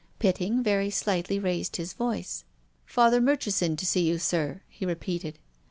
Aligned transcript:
Pitting 0.17 0.63
very 0.63 0.89
slightly 0.89 1.37
raised 1.37 1.75
his 1.75 1.93
voice. 1.93 2.43
"Father 2.87 3.21
Murchison 3.21 3.75
to 3.75 3.85
see 3.85 4.01
you, 4.01 4.17
sir," 4.17 4.63
he 4.67 4.83
re 4.83 4.95
peated. 4.95 5.35